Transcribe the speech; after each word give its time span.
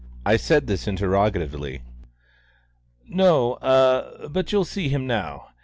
I 0.25 0.35
said 0.35 0.65
this 0.65 0.87
interrogatively. 0.87 1.83
"No, 3.07 3.59
ah 3.61 4.29
but 4.29 4.51
you'll 4.51 4.65
see 4.65 4.89
him 4.89 5.05
now. 5.05 5.49